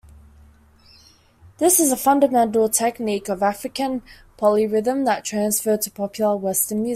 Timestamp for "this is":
1.59-1.91